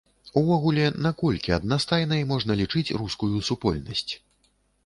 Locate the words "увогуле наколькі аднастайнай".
0.39-2.25